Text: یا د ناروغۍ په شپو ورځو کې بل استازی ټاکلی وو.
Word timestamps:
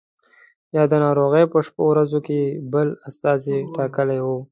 یا 0.75 0.83
د 0.91 0.93
ناروغۍ 1.05 1.45
په 1.53 1.57
شپو 1.65 1.83
ورځو 1.91 2.19
کې 2.27 2.39
بل 2.73 2.87
استازی 3.09 3.57
ټاکلی 3.75 4.19
وو. 4.25 4.37